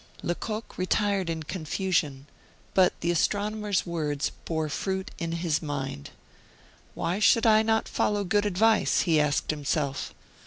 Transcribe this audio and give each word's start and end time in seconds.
Lecoq 0.23 0.79
retired 0.79 1.29
in 1.29 1.43
confusion; 1.43 2.25
but 2.73 2.99
the 3.01 3.11
astronomer's 3.11 3.85
words 3.85 4.31
bore 4.45 4.67
fruit 4.67 5.11
in 5.19 5.31
his 5.33 5.61
mind. 5.61 6.09
"Why 6.95 7.19
should 7.19 7.45
I 7.45 7.61
not 7.61 7.87
follow 7.87 8.23
good 8.23 8.47
advice?" 8.47 9.01
he 9.01 9.19
asked 9.19 9.51
himself. 9.51 10.15